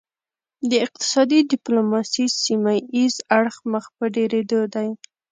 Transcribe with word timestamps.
د 0.69 0.71
اقتصادي 0.85 1.39
ډیپلوماسي 1.51 2.25
سیمه 2.43 2.73
ایز 2.95 3.15
اړخ 3.37 3.55
مخ 3.71 3.85
په 3.97 4.05
ډیریدو 4.15 4.61
دی 4.75 4.89